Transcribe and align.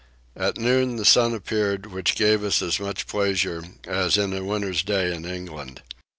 At 0.35 0.57
noon 0.57 0.95
the 0.95 1.05
sun 1.05 1.31
appeared, 1.35 1.85
which 1.91 2.15
gave 2.15 2.43
us 2.43 2.63
as 2.63 2.79
much 2.79 3.05
pleasure 3.05 3.63
as 3.85 4.17
in 4.17 4.33
a 4.33 4.43
winter's 4.43 4.81
day 4.81 5.13
in 5.13 5.25
England. 5.25 5.83